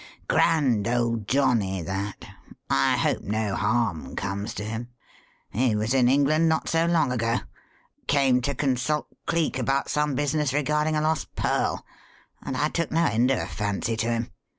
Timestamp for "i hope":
2.71-3.21